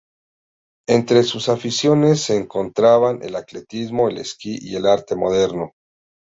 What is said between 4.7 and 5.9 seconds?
el arte moderno.